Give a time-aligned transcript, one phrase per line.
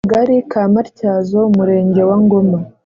[0.03, 2.57] Mu kagali ka matyazo umurenge wa ngoma